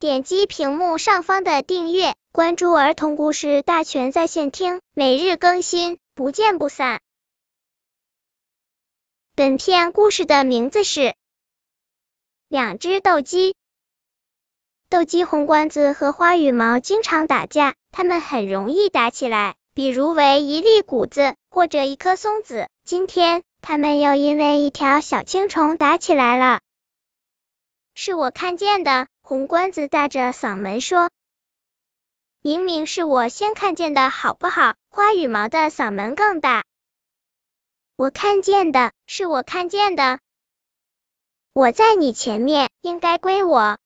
[0.00, 7.00] 点击屏幕上方的订阅，关注儿童故事大全在线听，每日更新，不见不散。
[9.34, 11.00] 本片故事的名字是
[12.46, 13.50] 《两只斗鸡》。
[14.88, 22.68] 斗鸡红冠子和花羽毛经常打架，他们很容易打起来，比如为一粒谷子或者一颗松子。
[22.84, 26.60] 今天，他们又因为一条小青虫打起来了。
[27.96, 31.10] 是我看见的，红冠子大着嗓门说
[32.40, 36.64] ：“明明是我先看见的，好不好？”花羽毛的嗓门更大
[37.94, 40.20] ：“我看见的，是我看见的，
[41.52, 43.76] 我在你前面，应该归我。”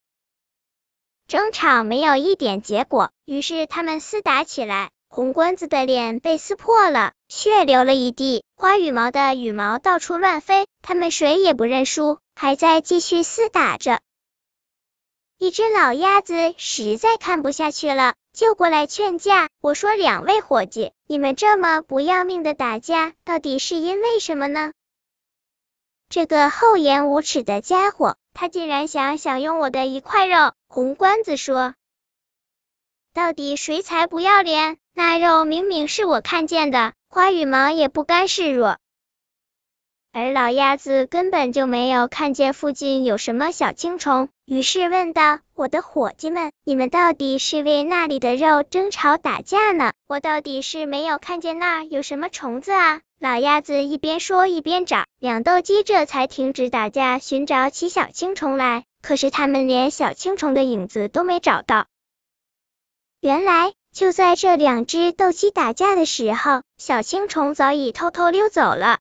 [1.27, 4.93] 争吵没有一点结果，于是他们厮打起来。
[5.09, 13.99] 红冠子的脸被撕破了，血流了一地；花羽毛的羽毛到处乱飞，他们谁也不认输，还在继续厮打着。
[15.43, 19.49] 一只老鸭子实在看不下去了，就过来劝架。
[19.61, 24.73] 我说：“两位伙计，你们这么不要命的打架，到底是因为什么呢？”
[26.09, 30.53] 这个厚颜无耻的家伙，他竟然想享用我的一块肉。
[30.69, 31.75] 红冠子说
[33.13, 38.79] ：“到底谁才不要脸？”那肉明明是我看见的，花羽毛也不甘示弱，
[40.15, 49.95] 而老鸭子根本就没有看见附近有什么小青虫，于是问道：“我的伙计们，你们到底是为那里的肉争吵打架呢？
[50.07, 58.85] 我到底是没有看见那儿有什么虫子啊！”老鸭子一边说一边找，两斗鸡这才停止打架，寻找起小青虫来。
[59.01, 61.87] 可是他们连小青虫的影子都没找到。
[63.21, 63.73] 原来。
[63.95, 69.01] 就在这两只斗鸡打架的时候，小青虫早已偷偷溜走了。